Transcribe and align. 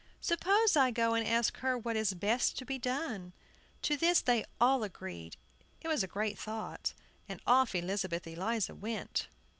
Suppose 0.19 0.75
I 0.75 0.89
go 0.89 1.13
and 1.13 1.27
ask 1.27 1.57
her 1.57 1.77
what 1.77 1.95
is 1.95 2.15
best 2.15 2.57
to 2.57 2.65
be 2.65 2.79
done." 2.79 3.33
To 3.83 3.95
this 3.95 4.19
they 4.19 4.45
all 4.59 4.83
agreed, 4.83 5.37
it 5.79 5.89
was 5.89 6.01
a 6.01 6.07
great 6.07 6.39
thought, 6.39 6.95
and 7.29 7.39
off 7.45 7.75
Elizabeth 7.75 8.25
Eliza 8.25 8.73
went. 8.73 9.27